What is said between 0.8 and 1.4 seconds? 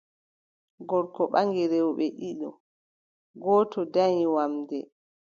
Gorko